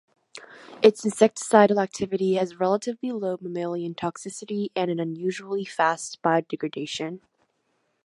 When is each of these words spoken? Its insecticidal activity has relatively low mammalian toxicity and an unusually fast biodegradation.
Its 0.81 1.05
insecticidal 1.05 1.79
activity 1.79 2.33
has 2.33 2.55
relatively 2.59 3.11
low 3.11 3.37
mammalian 3.39 3.93
toxicity 3.93 4.71
and 4.75 4.89
an 4.89 4.99
unusually 4.99 5.63
fast 5.63 6.19
biodegradation. 6.23 7.19